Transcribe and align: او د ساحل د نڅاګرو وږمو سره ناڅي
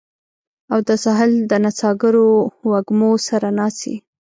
او 0.71 0.79
د 0.87 0.89
ساحل 1.03 1.31
د 1.51 1.53
نڅاګرو 1.63 2.27
وږمو 2.69 3.11
سره 3.27 3.47
ناڅي 3.57 3.95